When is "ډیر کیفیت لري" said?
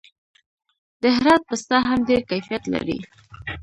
2.09-2.97